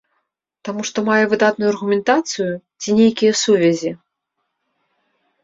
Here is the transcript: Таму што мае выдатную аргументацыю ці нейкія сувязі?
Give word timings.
Таму 0.69 0.85
што 0.89 1.03
мае 1.09 1.25
выдатную 1.33 1.69
аргументацыю 1.73 2.47
ці 2.81 2.97
нейкія 3.01 3.33
сувязі? 3.45 3.95